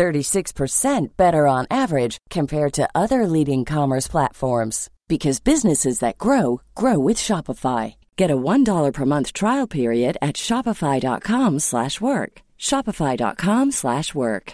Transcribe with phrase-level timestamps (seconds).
[0.00, 6.98] 36% better on average compared to other leading commerce platforms because businesses that grow grow
[6.98, 7.96] with Shopify.
[8.16, 12.32] Get a $1 per month trial period at shopify.com/work.
[12.58, 14.46] shopify.com/work.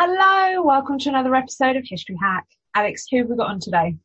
[0.00, 2.46] Hello, welcome to another episode of History Hack.
[2.76, 3.96] Alex, who have we got on today?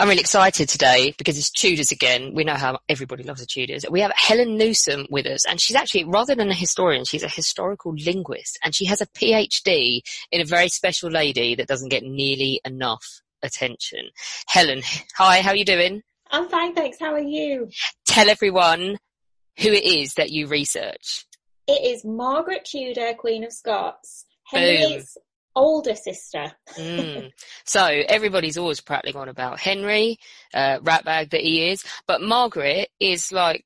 [0.00, 2.32] I'm really excited today because it's Tudors again.
[2.32, 3.84] We know how everybody loves the Tudors.
[3.90, 7.28] We have Helen Newsom with us, and she's actually, rather than a historian, she's a
[7.28, 10.00] historical linguist, and she has a PhD
[10.32, 14.08] in a very special lady that doesn't get nearly enough attention.
[14.46, 14.80] Helen,
[15.18, 16.02] hi, how are you doing?
[16.30, 16.98] I'm fine, thanks.
[16.98, 17.68] How are you?
[18.06, 18.96] Tell everyone
[19.58, 21.26] who it is that you research.
[21.68, 24.24] It is Margaret Tudor, Queen of Scots.
[24.46, 25.18] Henry's
[25.54, 26.52] older sister.
[26.76, 27.30] mm.
[27.64, 30.18] So everybody's always prattling on about Henry,
[30.54, 33.64] uh, ratbag that he is, but Margaret is like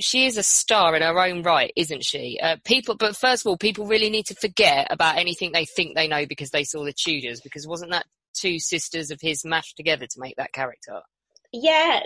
[0.00, 2.38] she is a star in her own right, isn't she?
[2.42, 5.94] Uh, people, but first of all, people really need to forget about anything they think
[5.94, 7.40] they know because they saw the Tudors.
[7.40, 11.00] Because wasn't that two sisters of his mashed together to make that character?
[11.56, 12.00] Yeah,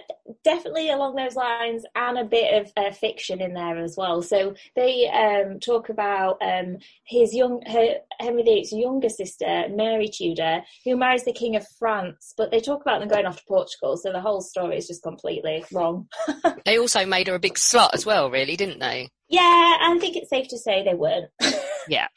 [0.44, 4.20] definitely along those lines, and a bit of uh, fiction in there as well.
[4.20, 10.60] So they um, talk about um, his young her, Henry VIII's younger sister, Mary Tudor,
[10.84, 12.34] who marries the King of France.
[12.36, 15.02] But they talk about them going off to Portugal, so the whole story is just
[15.02, 16.08] completely wrong.
[16.66, 19.08] they also made her a big slut as well, really, didn't they?
[19.30, 21.30] Yeah, I think it's safe to say they weren't.
[21.88, 22.08] yeah.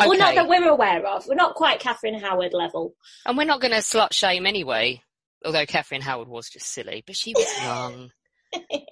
[0.00, 0.08] Okay.
[0.08, 1.28] Well, not that we're aware of.
[1.28, 2.96] We're not quite Catherine Howard level.
[3.26, 5.02] And we're not going to slut shame anyway
[5.44, 8.10] although Catherine Howard was just silly, but she was young.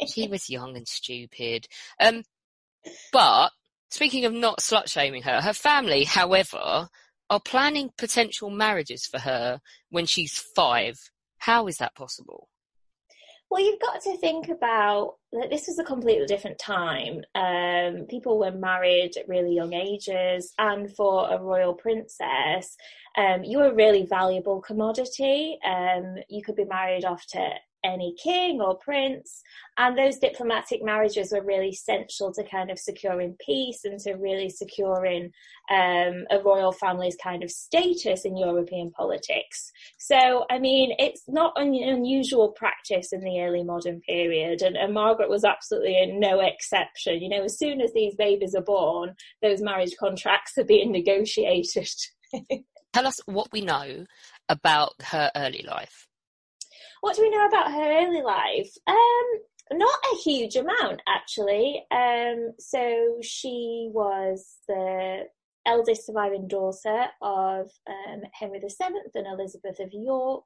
[0.06, 1.66] she was young and stupid.
[2.00, 2.22] Um,
[3.12, 3.50] but
[3.91, 6.88] speaking of not slut shaming her, her family, however,
[7.31, 9.60] are planning potential marriages for her
[9.91, 10.97] when she's five.
[11.38, 12.48] How is that possible?
[13.50, 17.22] Well, you've got to think about that this was a completely different time.
[17.34, 22.76] Um, people were married at really young ages, and for a royal princess,
[23.16, 25.58] um, you were a really valuable commodity.
[25.64, 27.50] Um, you could be married off to
[27.84, 29.42] any king or prince.
[29.76, 34.48] And those diplomatic marriages were really essential to kind of securing peace and to really
[34.48, 35.30] securing
[35.70, 39.70] um, a royal family's kind of status in European politics.
[39.98, 44.62] So, I mean, it's not an unusual practice in the early modern period.
[44.62, 47.22] And, and Margaret was absolutely no exception.
[47.22, 51.88] You know, as soon as these babies are born, those marriage contracts are being negotiated.
[52.92, 54.06] Tell us what we know
[54.48, 56.07] about her early life.
[57.00, 58.70] What do we know about her early life?
[58.86, 61.84] Um, not a huge amount, actually.
[61.91, 65.25] Um, so she was the
[65.66, 70.44] eldest surviving daughter of um, Henry VII and Elizabeth of York.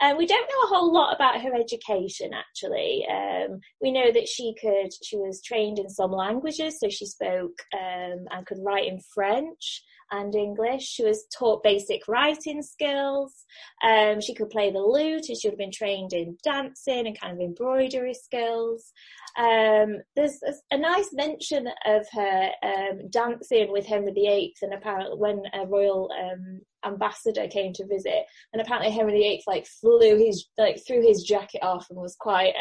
[0.00, 3.04] Um, we don't know a whole lot about her education, actually.
[3.10, 7.58] Um, we know that she could, she was trained in some languages, so she spoke
[7.74, 10.82] um, and could write in French and English.
[10.82, 13.44] She was taught basic writing skills.
[13.84, 17.18] Um, she could play the lute and she would have been trained in dancing and
[17.18, 18.92] kind of embroidery skills.
[19.38, 20.40] Um, there's
[20.72, 26.10] a, nice mention of her um, dancing with Henry VIII and apparently when a royal
[26.20, 31.22] um, ambassador came to visit and apparently Henry VIII like flew his like threw his
[31.22, 32.54] jacket off and was quite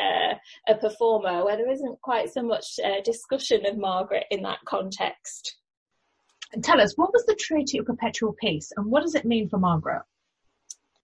[0.68, 5.58] a performer where there isn't quite so much uh, discussion of Margaret in that context.
[6.52, 9.50] And tell us, what was the Treaty of Perpetual Peace and what does it mean
[9.50, 10.04] for Margaret?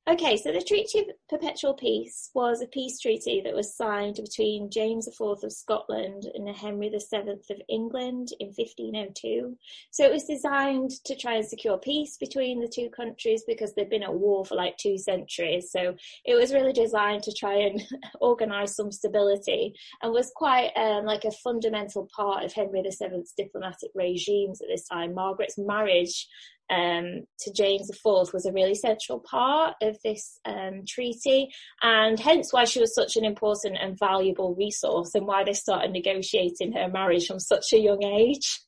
[0.08, 4.70] Okay, so the Treaty of Perpetual Peace was a peace treaty that was signed between
[4.70, 9.58] James IV of Scotland and Henry VII of England in 1502.
[9.90, 13.90] So it was designed to try and secure peace between the two countries because they'd
[13.90, 15.72] been at war for like two centuries.
[15.72, 17.82] So it was really designed to try and
[18.22, 23.90] organise some stability and was quite um, like a fundamental part of Henry VII's diplomatic
[23.96, 25.16] regimes at this time.
[25.16, 26.28] Margaret's marriage
[26.70, 31.50] um, to James IV was a really central part of this um, treaty,
[31.82, 35.92] and hence why she was such an important and valuable resource, and why they started
[35.92, 38.62] negotiating her marriage from such a young age.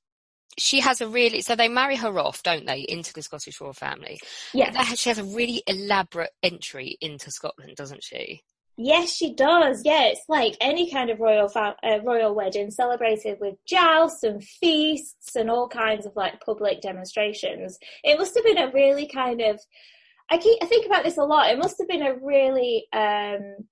[0.59, 3.73] She has a really so they marry her off, don't they, into the Scottish royal
[3.73, 4.19] family?
[4.53, 8.41] Yeah, she has a really elaborate entry into Scotland, doesn't she?
[8.79, 9.81] Yes, she does.
[9.83, 15.35] Yeah, it's like any kind of royal uh, royal wedding celebrated with jousts and feasts
[15.35, 17.79] and all kinds of like public demonstrations.
[18.03, 19.59] It must have been a really kind of
[20.29, 21.49] I keep I think about this a lot.
[21.49, 23.67] It must have been a really um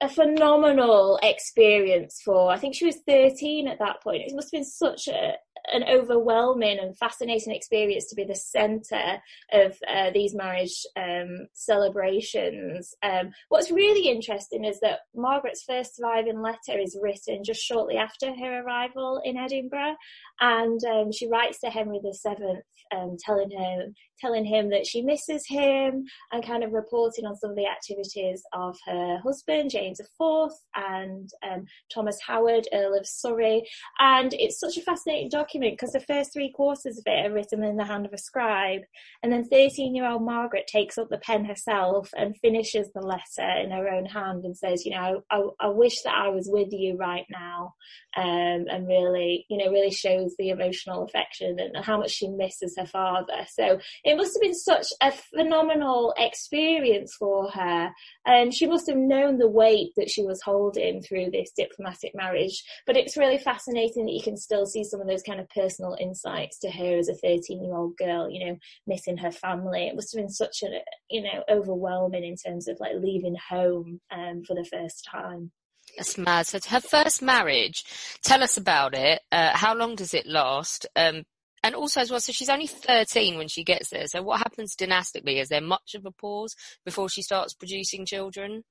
[0.00, 4.22] a phenomenal experience for I think she was 13 at that point.
[4.22, 5.34] It must have been such a
[5.72, 9.20] an overwhelming and fascinating experience to be the centre
[9.52, 12.94] of uh, these marriage um, celebrations.
[13.02, 18.34] Um, what's really interesting is that Margaret's first surviving letter is written just shortly after
[18.34, 19.96] her arrival in Edinburgh,
[20.40, 22.60] and um, she writes to Henry VII,
[22.94, 27.50] um, telling him telling him that she misses him and kind of reporting on some
[27.50, 33.62] of the activities of her husband James IV and um, Thomas Howard, Earl of Surrey,
[33.98, 37.62] and it's such a fascinating document because the first three quarters of it are written
[37.62, 38.82] in the hand of a scribe.
[39.22, 43.48] And then 13 year old Margaret takes up the pen herself and finishes the letter
[43.60, 46.68] in her own hand and says, you know, I, I wish that I was with
[46.72, 47.74] you right now.
[48.16, 52.74] Um, and really, you know, really shows the emotional affection and how much she misses
[52.78, 53.46] her father.
[53.52, 57.90] So it must have been such a phenomenal experience for her.
[58.26, 62.62] And she must have known the weight that she was holding through this diplomatic marriage.
[62.86, 65.96] But it's really fascinating that you can still see some of those kind of personal
[66.00, 69.86] insights to her as a 13 year old girl, you know, missing her family.
[69.86, 70.80] It must have been such a,
[71.10, 75.50] you know, overwhelming in terms of like leaving home um, for the first time.
[75.98, 76.46] That's mad.
[76.46, 77.84] So her first marriage,
[78.22, 79.20] tell us about it.
[79.32, 80.86] Uh, how long does it last?
[80.94, 81.24] Um,
[81.64, 84.06] and also as well, so she's only 13 when she gets there.
[84.06, 85.40] So what happens dynastically?
[85.40, 86.54] Is there much of a pause
[86.84, 88.62] before she starts producing children?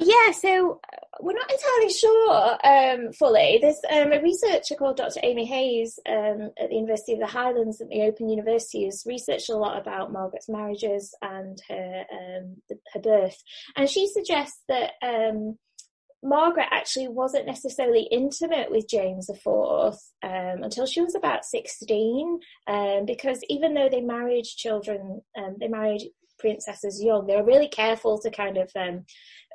[0.00, 3.60] Yeah, so uh, we're not entirely sure um, fully.
[3.62, 5.20] There's um, a researcher called Dr.
[5.22, 9.50] Amy Hayes um, at the University of the Highlands at the Open University who's researched
[9.50, 12.56] a lot about Margaret's marriages and her um,
[12.92, 13.40] her birth,
[13.76, 15.58] and she suggests that um,
[16.24, 23.04] Margaret actually wasn't necessarily intimate with James IV um, until she was about 16, um,
[23.04, 28.18] because even though they married children, um, they married princesses young, they were really careful
[28.18, 29.04] to kind of um,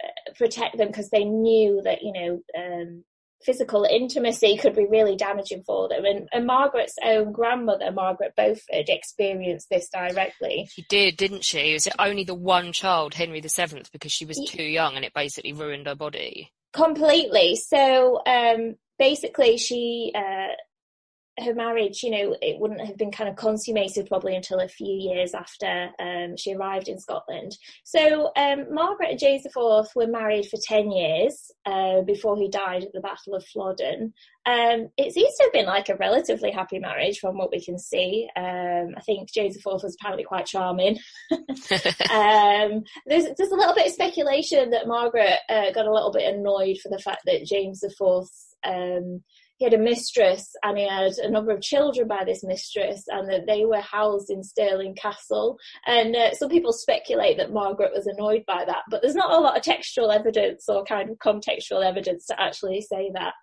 [0.04, 3.04] uh, protect them because they knew that, you know, um,
[3.44, 6.06] physical intimacy could be really damaging for them.
[6.06, 10.68] And, and, Margaret's own grandmother, Margaret Beaufort, experienced this directly.
[10.72, 11.72] She did, didn't she?
[11.72, 15.06] It was it only the one child, Henry VII, because she was too young and
[15.06, 16.52] it basically ruined her body?
[16.74, 17.56] Completely.
[17.56, 20.54] So um, basically, she uh,
[21.42, 24.94] her marriage, you know, it wouldn't have been kind of consummated probably until a few
[24.94, 27.58] years after um, she arrived in Scotland.
[27.84, 32.84] So um, Margaret and James IV were married for 10 years uh, before he died
[32.84, 34.14] at the Battle of Flodden.
[34.46, 37.78] Um, it seems to have been like a relatively happy marriage from what we can
[37.78, 38.28] see.
[38.36, 40.98] Um, I think James IV was apparently quite charming.
[42.10, 46.34] Um, there's, there's a little bit of speculation that Margaret uh, got a little bit
[46.34, 48.28] annoyed for the fact that James IV
[48.66, 49.24] um,
[49.60, 53.30] he had a mistress and he had a number of children by this mistress and
[53.30, 55.58] that they were housed in Stirling Castle.
[55.86, 59.40] And uh, some people speculate that Margaret was annoyed by that, but there's not a
[59.40, 63.34] lot of textual evidence or kind of contextual evidence to actually say that.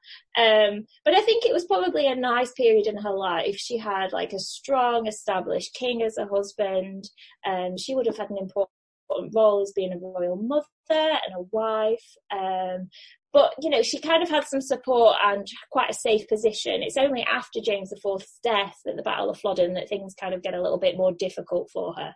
[0.41, 3.57] Um, but I think it was probably a nice period in her life.
[3.57, 7.11] She had like a strong established king as a husband.
[7.47, 8.71] Um, she would have had an important
[9.35, 12.05] role as being a royal mother and a wife.
[12.33, 12.89] Um,
[13.37, 16.83] but you know, she kind of had some support and quite a safe position.
[16.83, 20.43] It's only after James IV's death at the Battle of Flodden that things kind of
[20.43, 22.15] get a little bit more difficult for her.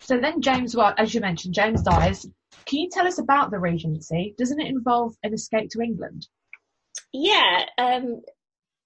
[0.00, 2.24] So then James, well, as you mentioned, James dies.
[2.64, 4.34] Can you tell us about the regency?
[4.38, 6.26] Doesn't it involve an escape to England?
[7.12, 8.22] Yeah, um,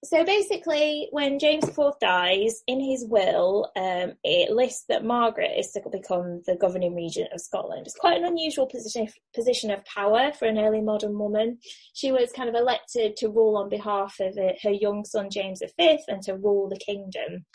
[0.03, 5.71] so basically, when James IV dies, in his will, um, it lists that Margaret is
[5.71, 7.87] to become the governing regent of Scotland.
[7.87, 11.57] It's quite an unusual position position of power for an early modern woman.
[11.93, 15.99] She was kind of elected to rule on behalf of her young son James V
[16.07, 17.45] and to rule the kingdom.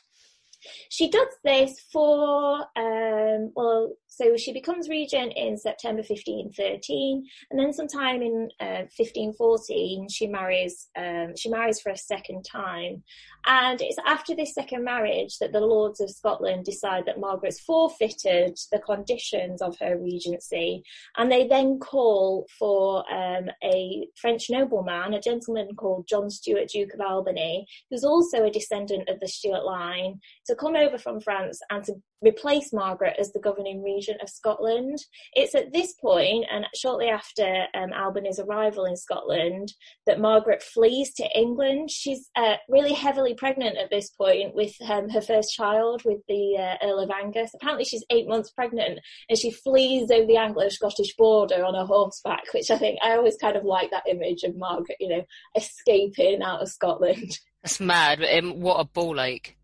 [0.90, 7.72] She does this for, um, well, so she becomes regent in September 1513, and then
[7.72, 10.88] sometime in uh, 1514 she marries.
[10.96, 13.02] Um, she marries for a second time,
[13.46, 18.58] and it's after this second marriage that the Lords of Scotland decide that Margaret's forfeited
[18.72, 20.82] the conditions of her regency,
[21.18, 26.94] and they then call for um, a French nobleman, a gentleman called John Stuart, Duke
[26.94, 31.60] of Albany, who's also a descendant of the Stuart line, to come over from France
[31.70, 34.98] and to replace Margaret as the governing regent of Scotland.
[35.32, 39.72] It's at this point, and shortly after um, Albany's arrival in Scotland,
[40.06, 41.90] that Margaret flees to England.
[41.90, 46.56] She's uh, really heavily pregnant at this point with um, her first child, with the
[46.58, 47.50] uh, Earl of Angus.
[47.54, 52.44] Apparently, she's eight months pregnant, and she flees over the Anglo-Scottish border on a horseback,
[52.54, 55.24] which I think I always kind of like that image of Margaret, you know,
[55.56, 57.38] escaping out of Scotland.
[57.62, 58.22] That's mad.
[58.22, 59.56] Um, what a ball ache.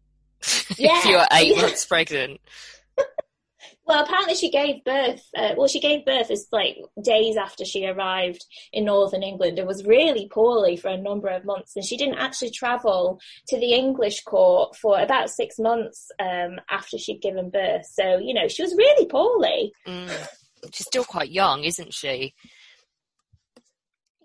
[0.77, 0.99] Yeah.
[0.99, 1.63] if you're eight Yeah.
[1.63, 2.41] months pregnant.
[3.87, 5.23] Well, apparently she gave birth.
[5.37, 9.69] Uh, well, she gave birth as like days after she arrived in northern England and
[9.69, 11.77] was really poorly for a number of months.
[11.77, 16.97] And she didn't actually travel to the English court for about six months um, after
[16.97, 17.87] she'd given birth.
[17.87, 19.73] So you know she was really poorly.
[19.87, 20.29] Mm.
[20.73, 22.33] She's still quite young, isn't she?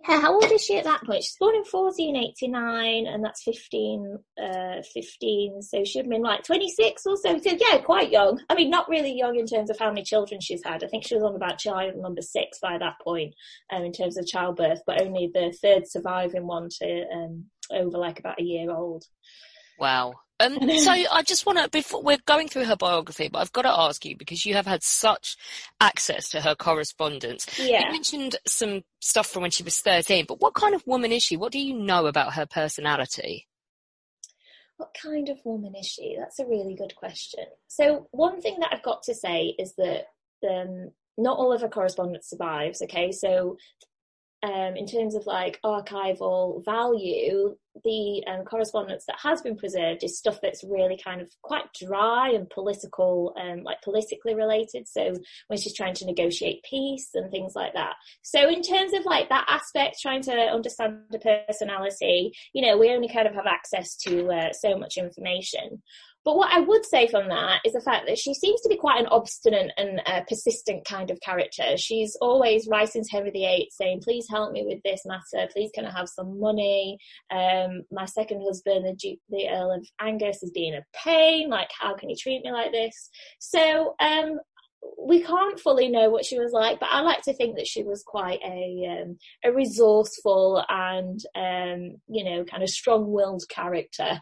[0.08, 1.24] Yeah, how old is she at that point?
[1.24, 5.62] She's born in 1489, and that's 15, uh, 15.
[5.62, 7.38] So she would have been like 26 or so.
[7.38, 8.42] So yeah, quite young.
[8.50, 10.84] I mean, not really young in terms of how many children she's had.
[10.84, 13.34] I think she was on about child number six by that point,
[13.74, 18.20] um, in terms of childbirth, but only the third surviving one to um, over like
[18.20, 19.04] about a year old.
[19.80, 20.14] Wow.
[20.40, 23.64] Um, so I just want to, before we're going through her biography, but I've got
[23.64, 25.38] to ask you because you have had such
[25.80, 27.48] access to her correspondence.
[27.60, 27.86] Yeah.
[27.86, 31.24] You mentioned some stuff from when she was 13, but what kind of woman is
[31.24, 31.38] she?
[31.38, 33.48] What do you know about her personality?
[34.78, 36.16] What kind of woman is she?
[36.18, 37.44] That's a really good question.
[37.68, 40.06] So one thing that I've got to say is that
[40.50, 42.82] um, not all of her correspondence survives.
[42.82, 43.58] Okay, so
[44.42, 50.18] um, in terms of like archival value, the um, correspondence that has been preserved is
[50.18, 54.88] stuff that's really kind of quite dry and political, um, like politically related.
[54.88, 55.14] So
[55.48, 57.96] when she's trying to negotiate peace and things like that.
[58.22, 62.92] So in terms of like that aspect, trying to understand the personality, you know, we
[62.92, 65.82] only kind of have access to uh, so much information.
[66.26, 68.76] But what I would say from that is the fact that she seems to be
[68.76, 71.78] quite an obstinate and uh, persistent kind of character.
[71.78, 75.50] She's always writing to Henry VIII saying, please help me with this matter.
[75.54, 76.98] Please can I have some money?
[77.32, 81.50] Um, my second husband, the, Duke, the Earl of Angus, is being a pain.
[81.50, 83.10] Like, how can he treat me like this?
[83.40, 84.40] So, um,
[84.98, 87.84] we can't fully know what she was like, but I like to think that she
[87.84, 94.22] was quite a um, a resourceful and um, you know kind of strong-willed character.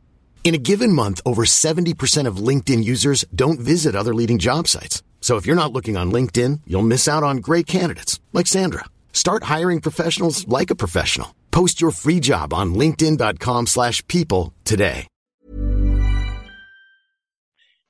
[0.43, 5.01] In a given month, over 70% of LinkedIn users don't visit other leading job sites.
[5.21, 8.85] So if you're not looking on LinkedIn, you'll miss out on great candidates like Sandra.
[9.13, 11.33] Start hiring professionals like a professional.
[11.51, 15.05] Post your free job on linkedin.com/people slash people today.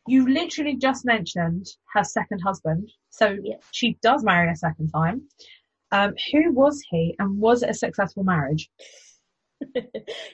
[0.07, 3.57] You literally just mentioned her second husband, so Yeah.
[3.71, 5.21] she does marry a second time.
[5.91, 8.69] Um, who was he, and was it a successful marriage?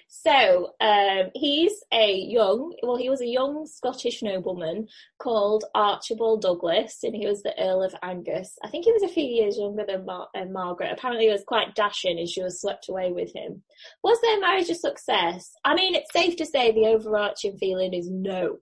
[0.08, 4.88] So um, he's a young, well, he was a young Scottish nobleman
[5.20, 8.58] called Archibald Douglas, and he was the Earl of Angus.
[8.64, 10.92] I think he was a few years younger than Mar- uh, Margaret.
[10.92, 13.64] Apparently, he was quite dashing, and she was swept away with him.
[14.04, 15.52] Was their marriage a success?
[15.64, 18.58] I mean, it's safe to say the overarching feeling is no.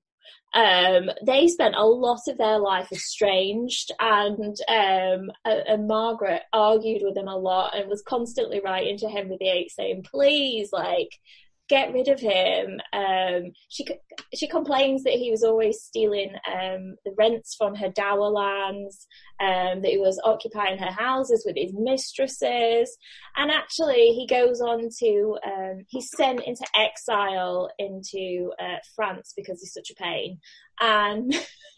[0.54, 7.02] Um, they spent a lot of their life estranged, and um, and, and Margaret argued
[7.04, 11.20] with him a lot and was constantly writing to Henry VIII saying, "Please, like,
[11.70, 13.86] get rid of him." Um, she
[14.34, 19.08] she complains that he was always stealing um, the rents from her dower lands,
[19.40, 22.98] um, that he was occupying her houses with his mistresses,
[23.36, 29.60] and actually he goes on to um, he's sent into exile into uh, France because
[29.62, 30.40] he's such a pain,
[30.80, 31.34] and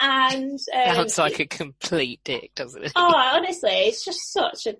[0.00, 2.92] and um, Sounds like a complete dick, doesn't it?
[2.96, 4.76] oh honestly, it's just such a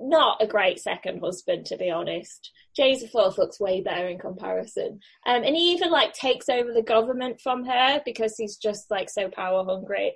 [0.00, 2.52] not a great second husband, to be honest.
[2.76, 5.00] James IV looks way better in comparison.
[5.26, 9.10] Um, and he even like takes over the government from her because he's just like
[9.10, 10.14] so power hungry.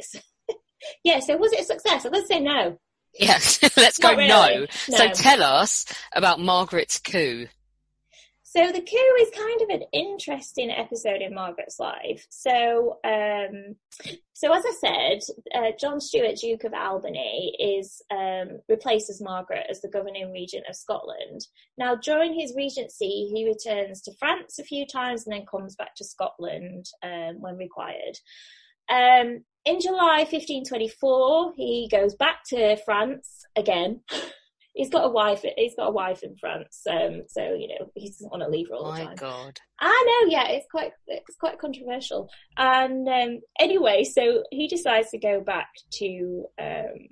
[1.05, 2.07] yeah, so was it a success?
[2.11, 2.79] Let's say no.
[3.19, 4.29] Yes, let's go really.
[4.29, 4.61] no.
[4.61, 4.67] No.
[4.97, 5.85] So tell us
[6.15, 7.47] about Margaret's coup.
[8.55, 12.27] So the coup is kind of an interesting episode in Margaret's life.
[12.29, 13.77] So, um,
[14.35, 15.21] so as I said,
[15.55, 20.77] uh, John Stuart, Duke of Albany, is um, replaces Margaret as the governing regent of
[20.77, 21.47] Scotland.
[21.79, 25.95] Now, during his regency, he returns to France a few times and then comes back
[25.95, 28.19] to Scotland um, when required.
[28.91, 34.03] Um, in July 1524, he goes back to France again.
[34.75, 35.45] he's got a wife.
[35.57, 38.69] He's got a wife in France, um, so you know he doesn't want to leave
[38.69, 39.07] her all the time.
[39.07, 39.15] Oh my.
[39.15, 39.61] God.
[39.81, 42.29] I know, yeah, it's quite it's quite controversial.
[42.57, 47.09] And um, anyway, so he decides to go back to um,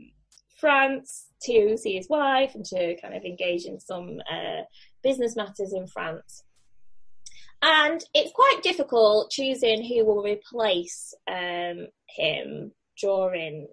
[0.58, 4.62] France to see his wife and to kind of engage in some uh,
[5.02, 6.44] business matters in France.
[7.62, 13.68] And it's quite difficult choosing who will replace um, him during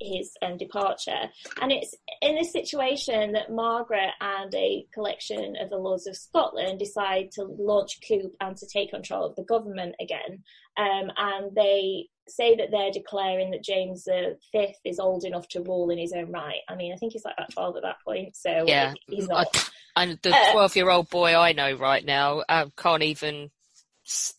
[0.00, 1.28] his um, departure.
[1.60, 6.78] And it's in this situation that Margaret and a collection of the Lords of Scotland
[6.78, 10.42] decide to launch coup and to take control of the government again.
[10.76, 15.90] Um, and they say that they're declaring that James V is old enough to rule
[15.90, 16.60] in his own right.
[16.68, 18.94] I mean, I think he's like about 12 at that point, so Yeah.
[19.08, 19.46] he's not.
[19.96, 23.50] and the Uh, 12 year old boy I know right now uh, can't even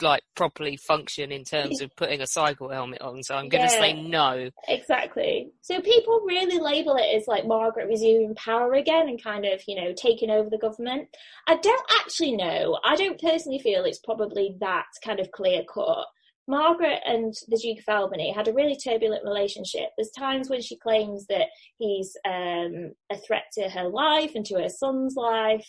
[0.02, 3.24] like properly function in terms of putting a cycle helmet on.
[3.24, 3.80] So I'm going to Yeah.
[3.80, 4.50] say no.
[4.68, 5.52] Exactly.
[5.62, 9.76] So people really label it as like Margaret resuming power again and kind of, you
[9.76, 11.08] know, taking over the government.
[11.48, 12.80] I don't actually know.
[12.84, 16.06] I don't personally feel it's probably that kind of clear cut.
[16.48, 19.90] Margaret and the Duke of Albany had a really turbulent relationship.
[19.96, 21.48] There's times when she claims that
[21.78, 25.68] he's um, a threat to her life and to her son's life.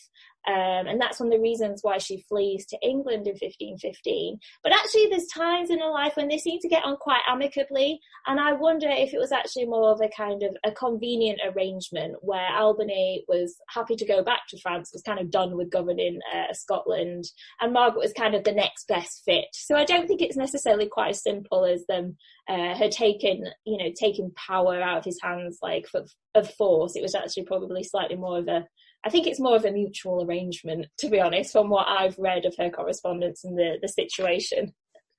[0.48, 4.38] Um, and that's one of the reasons why she flees to England in 1515.
[4.62, 8.00] But actually, there's times in her life when they seem to get on quite amicably.
[8.26, 12.16] And I wonder if it was actually more of a kind of a convenient arrangement
[12.22, 16.18] where Albany was happy to go back to France, was kind of done with governing
[16.34, 17.24] uh, Scotland,
[17.60, 19.46] and Margaret was kind of the next best fit.
[19.52, 22.16] So I don't think it's necessarily quite as simple as them
[22.48, 26.96] uh, her taking, you know, taking power out of his hands like for, of force.
[26.96, 28.66] It was actually probably slightly more of a
[29.04, 32.44] I think it's more of a mutual arrangement, to be honest, from what I've read
[32.44, 34.74] of her correspondence and the, the situation.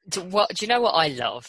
[0.08, 1.48] Do, what, do you know what I love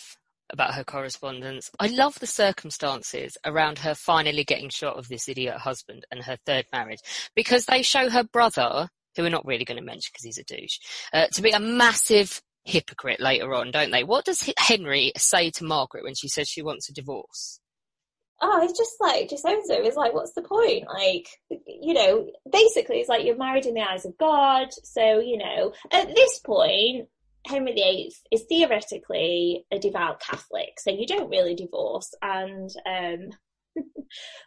[0.52, 1.70] about her correspondence?
[1.78, 6.36] I love the circumstances around her finally getting shot of this idiot husband and her
[6.44, 7.00] third marriage
[7.36, 10.44] because they show her brother, who we're not really going to mention because he's a
[10.44, 10.78] douche,
[11.12, 14.04] uh, to be a massive hypocrite later on, don't they?
[14.04, 17.60] What does Henry say to Margaret when she says she wants a divorce?
[18.40, 19.84] Oh, it's just like, just owns it.
[19.84, 20.86] It's like, what's the point?
[20.88, 21.28] Like,
[21.66, 24.68] you know, basically, it's like you're married in the eyes of God.
[24.82, 27.08] So, you know, at this point,
[27.46, 32.12] Henry VIII is theoretically a devout Catholic, so you don't really divorce.
[32.22, 33.30] And, um,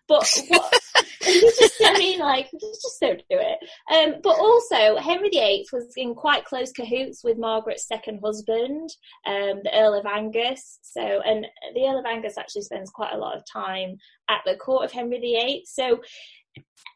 [0.07, 0.73] but what,
[1.25, 3.59] you just, I mean, like, you just don't do it.
[3.93, 8.89] Um, but also, Henry VIII was in quite close cahoots with Margaret's second husband,
[9.25, 10.79] um, the Earl of Angus.
[10.81, 13.97] So, and the Earl of Angus actually spends quite a lot of time
[14.29, 15.65] at the court of Henry VIII.
[15.65, 15.99] So,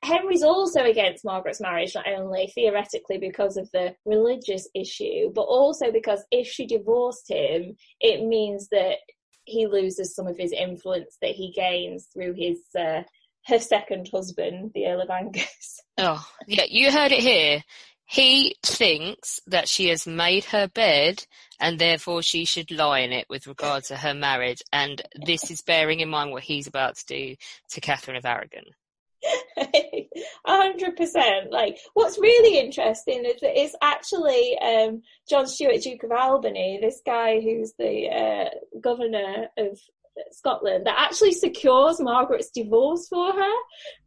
[0.03, 5.91] Henry's also against Margaret's marriage, not only theoretically because of the religious issue, but also
[5.91, 8.97] because if she divorced him, it means that
[9.51, 13.03] he loses some of his influence that he gains through his uh,
[13.47, 15.81] her second husband, the Earl of Angus.
[15.97, 17.63] Oh, yeah, you heard it here.
[18.05, 21.23] He thinks that she has made her bed
[21.59, 24.63] and therefore she should lie in it with regard to her marriage.
[24.73, 27.35] And this is bearing in mind what he's about to do
[27.71, 28.63] to Catherine of Aragon.
[30.45, 31.51] Hundred percent.
[31.51, 37.01] Like, what's really interesting is that it's actually um, John Stuart, Duke of Albany, this
[37.05, 39.79] guy who's the uh, governor of
[40.31, 43.53] Scotland, that actually secures Margaret's divorce for her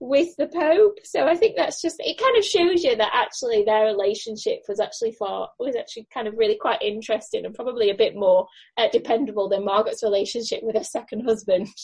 [0.01, 0.99] with the Pope.
[1.05, 2.19] So I think that's just it.
[2.19, 6.35] Kind of shows you that actually their relationship was actually far was actually kind of
[6.37, 8.47] really quite interesting and probably a bit more
[8.77, 11.69] uh, dependable than Margaret's relationship with her second husband.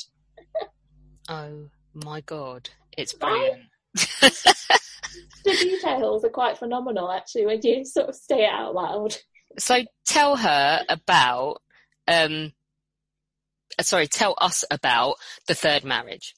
[1.28, 3.30] Oh my God, it's Right?
[3.30, 3.62] brilliant.
[5.44, 9.16] the details are quite phenomenal actually when you sort of say it out loud.
[9.58, 11.60] So tell her about,
[12.06, 12.52] um,
[13.78, 15.16] uh, sorry, tell us about
[15.48, 16.34] the third marriage.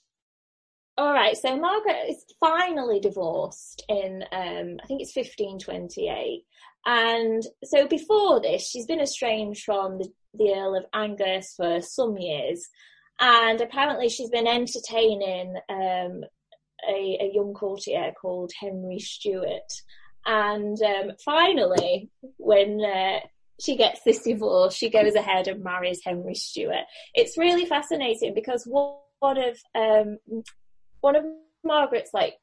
[0.99, 6.45] All right, so Margaret is finally divorced in um, I think it's 1528,
[6.85, 12.19] and so before this, she's been estranged from the, the Earl of Angus for some
[12.19, 12.69] years,
[13.21, 16.25] and apparently she's been entertaining um,
[16.89, 19.73] a, a young courtier called Henry Stuart.
[20.25, 23.21] And um, finally, when uh,
[23.61, 26.85] she gets this divorce, she goes ahead and marries Henry Stuart.
[27.15, 30.19] It's really fascinating because one of um,
[31.01, 31.25] one of
[31.65, 32.35] Margaret's like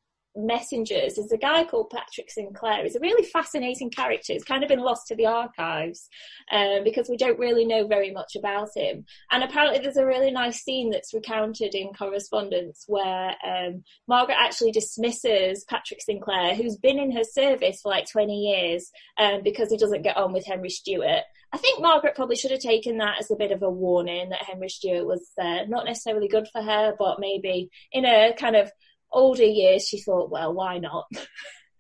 [0.46, 2.84] messengers is a guy called Patrick Sinclair.
[2.84, 4.34] He's a really fascinating character.
[4.34, 6.10] He's kind of been lost to the archives
[6.52, 9.06] um, because we don't really know very much about him.
[9.32, 14.72] And apparently, there's a really nice scene that's recounted in correspondence where um, Margaret actually
[14.72, 19.78] dismisses Patrick Sinclair, who's been in her service for like 20 years, um, because he
[19.78, 21.24] doesn't get on with Henry Stuart.
[21.52, 24.44] I think Margaret probably should have taken that as a bit of a warning that
[24.44, 28.72] Henry Stuart was uh, not necessarily good for her, but maybe in a kind of
[29.12, 31.08] older years, she thought, well, why not?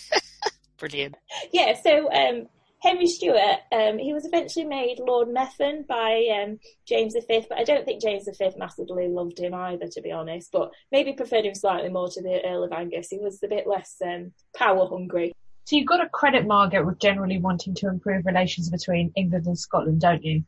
[0.79, 1.17] Brilliant.
[1.53, 2.49] Yeah, so um,
[2.83, 7.63] Henry Stuart, um, he was eventually made Lord Methven by um, James V, but I
[7.63, 11.55] don't think James V massively loved him either, to be honest, but maybe preferred him
[11.55, 13.11] slightly more to the Earl of Angus.
[13.11, 15.33] He was a bit less um, power hungry.
[15.65, 19.57] So you've got to credit Margaret with generally wanting to improve relations between England and
[19.57, 20.45] Scotland, don't you?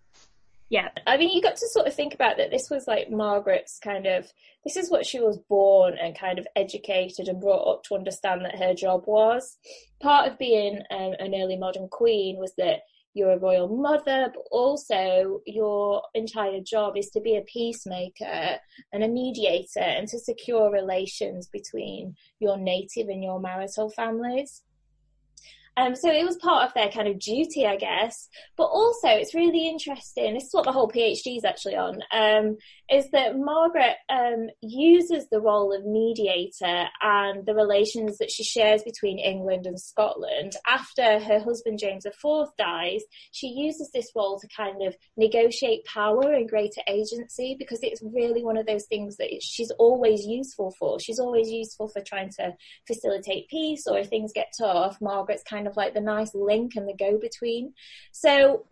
[0.75, 2.51] Yeah, I mean, you got to sort of think about that.
[2.51, 4.27] This was like Margaret's kind of,
[4.65, 8.45] this is what she was born and kind of educated and brought up to understand
[8.45, 9.57] that her job was.
[10.03, 12.81] Part of being um, an early modern queen was that
[13.15, 18.59] you're a royal mother, but also your entire job is to be a peacemaker
[18.93, 24.63] and a mediator and to secure relations between your native and your marital families.
[25.77, 28.29] Um, so it was part of their kind of duty, I guess.
[28.57, 30.35] But also, it's really interesting.
[30.35, 32.01] This is what the whole PhD is actually on.
[32.13, 32.57] Um,
[32.91, 38.83] is that Margaret um, uses the role of mediator and the relations that she shares
[38.83, 43.03] between England and Scotland after her husband James IV dies.
[43.33, 48.45] She uses this role to kind of negotiate power and greater agency because it's really
[48.45, 51.01] one of those things that she's always useful for.
[51.01, 52.55] She's always useful for trying to
[52.87, 54.99] facilitate peace or if things get tough.
[55.01, 57.75] Margaret's kind of like the nice link and the go between.
[58.13, 58.65] So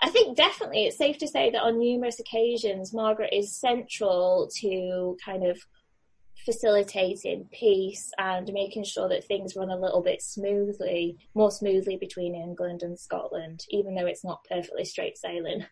[0.00, 5.16] I think definitely it's safe to say that on numerous occasions, Margaret is central to
[5.24, 5.60] kind of
[6.44, 12.34] facilitating peace and making sure that things run a little bit smoothly, more smoothly between
[12.34, 15.64] England and Scotland, even though it's not perfectly straight sailing.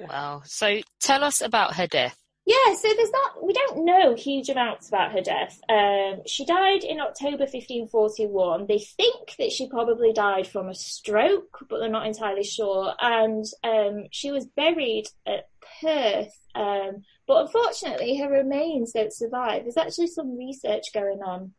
[0.00, 0.42] Wow.
[0.44, 2.19] So tell us about her death.
[2.50, 5.60] Yeah, so there's not, we don't know huge amounts about her death.
[5.68, 8.66] Um, she died in October 1541.
[8.66, 12.92] They think that she probably died from a stroke, but they're not entirely sure.
[13.00, 15.48] And um, she was buried at
[15.80, 16.36] Perth.
[16.56, 19.62] Um, but unfortunately, her remains don't survive.
[19.62, 21.52] There's actually some research going on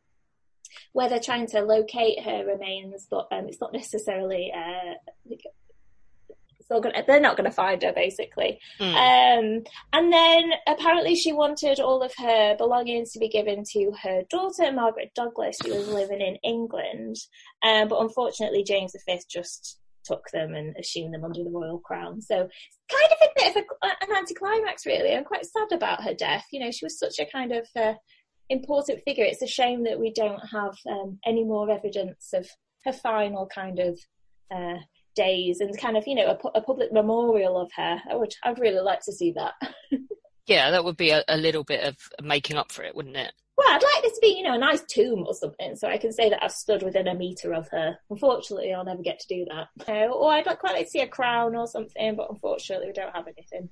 [0.91, 4.95] where they're trying to locate her remains, but um, it's not necessarily uh,
[6.79, 8.59] gonna, they're not going to find her basically.
[8.79, 8.93] Mm.
[8.93, 14.21] Um, and then apparently she wanted all of her belongings to be given to her
[14.29, 17.17] daughter Margaret Douglas, who was living in England.
[17.63, 22.21] Um, but unfortunately, James V just took them and assumed them under the royal crown.
[22.21, 25.15] So kind of a bit of a, an anticlimax, really.
[25.15, 26.45] I'm quite sad about her death.
[26.51, 27.93] You know, she was such a kind of uh,
[28.49, 29.25] important figure.
[29.25, 32.47] It's a shame that we don't have um, any more evidence of
[32.85, 33.99] her final kind of
[34.53, 34.79] uh,
[35.15, 38.01] days and kind of you know a, a public memorial of her.
[38.09, 39.53] I would I'd really like to see that.
[40.47, 43.33] yeah, that would be a, a, little bit of making up for it, wouldn't it?
[43.57, 45.97] Well, I'd like this to be you know a nice tomb or something, so I
[45.97, 47.97] can say that I've stood within a meter of her.
[48.09, 49.67] Unfortunately, I'll never get to do that.
[49.87, 53.15] Uh, or I'd quite like to see a crown or something, but unfortunately, we don't
[53.15, 53.69] have anything.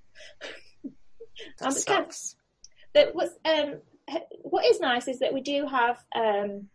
[1.62, 2.36] um, sucks.
[2.94, 3.82] That what's um
[4.42, 6.70] what is nice is that we do have um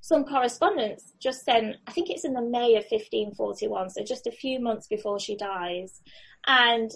[0.00, 4.32] some correspondence just then, I think it's in the May of 1541, so just a
[4.32, 6.00] few months before she dies.
[6.46, 6.90] And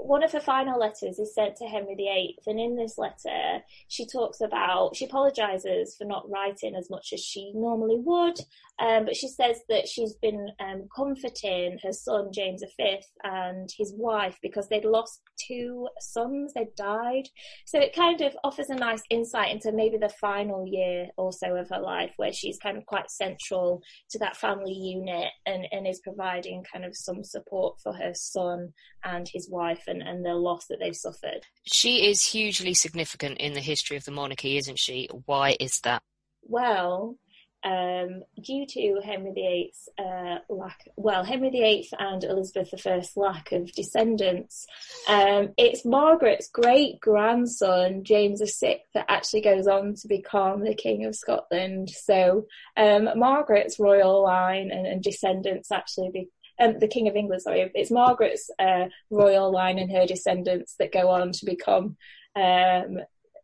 [0.00, 4.06] one of her final letters is sent to Henry VIII, and in this letter, she
[4.06, 8.38] talks about, she apologises for not writing as much as she normally would,
[8.80, 13.92] um, but she says that she's been um, comforting her son, James V, and his
[13.96, 17.28] wife because they'd lost two sons, they'd died.
[17.66, 21.56] So it kind of offers a nice insight into maybe the final year or so
[21.56, 25.86] of her life, where she's kind of quite central to that family unit and, and
[25.86, 28.72] is providing kind of some support for her son
[29.04, 31.40] and his wife and, and the loss that they've suffered.
[31.64, 35.08] She is hugely significant in the history of the monarchy, isn't she?
[35.26, 36.02] Why is that?
[36.42, 37.16] Well,
[37.64, 43.72] um, due to Henry VIII's uh, lack, well, Henry VIII and Elizabeth I's lack of
[43.72, 44.66] descendants,
[45.08, 51.04] um, it's Margaret's great grandson, James VI, that actually goes on to become the King
[51.04, 51.90] of Scotland.
[51.90, 52.46] So
[52.76, 56.28] um, Margaret's royal line and, and descendants actually be,
[56.60, 60.92] um, the King of England, sorry, it's Margaret's uh, royal line and her descendants that
[60.92, 61.96] go on to become
[62.36, 62.98] um,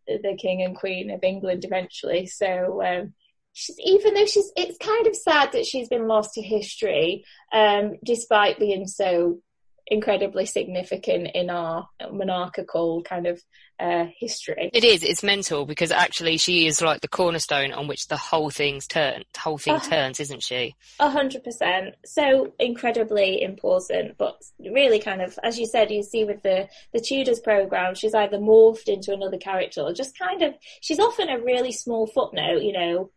[0.07, 2.27] the king and queen of England eventually.
[2.27, 3.15] So um,
[3.53, 7.95] she's even though she's it's kind of sad that she's been lost to history, um,
[8.05, 9.41] despite being so
[9.87, 13.41] incredibly significant in our monarchical kind of
[13.79, 14.71] uh, history.
[14.73, 15.03] It is.
[15.03, 19.25] It's mental because actually she is like the cornerstone on which the whole thing's turn.
[19.33, 20.75] The whole thing uh, turns, isn't she?
[21.01, 21.95] A hundred percent.
[22.05, 27.01] So incredibly important, but really kind of, as you said, you see with the the
[27.01, 30.55] Tudors program, she's either morphed into another character or just kind of.
[30.81, 33.11] She's often a really small footnote, you know,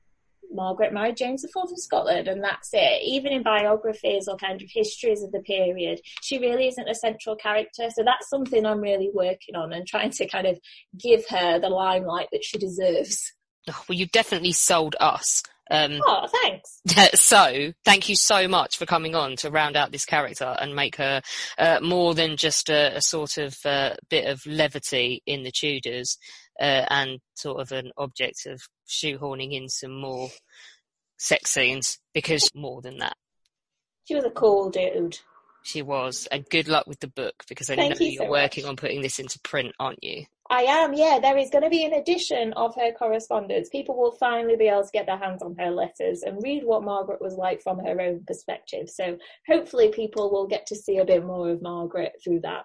[0.52, 3.02] Margaret married James IV of Scotland, and that's it.
[3.04, 7.36] Even in biographies or kind of histories of the period, she really isn't a central
[7.36, 7.90] character.
[7.90, 10.60] So that's something I'm really working on and trying to kind of
[10.98, 13.34] give her the limelight that she deserves.
[13.70, 15.44] Oh, well, you definitely sold us.
[15.70, 16.82] Um, oh, thanks.
[17.16, 20.96] So, thank you so much for coming on to round out this character and make
[20.96, 21.22] her
[21.58, 26.18] uh, more than just a, a sort of uh, bit of levity in the Tudors
[26.60, 30.30] uh, and sort of an object of shoehorning in some more
[31.18, 33.16] sex scenes because more than that.
[34.06, 35.20] She was a cool dude.
[35.64, 38.32] She was, and good luck with the book because I Thank know you are so
[38.32, 38.70] working much.
[38.70, 40.26] on putting this into print, aren't you?
[40.50, 41.20] I am, yeah.
[41.22, 43.68] There is going to be an edition of her correspondence.
[43.68, 46.86] People will finally be able to get their hands on her letters and read what
[46.86, 48.90] Margaret was like from her own perspective.
[48.90, 52.64] So hopefully, people will get to see a bit more of Margaret through that.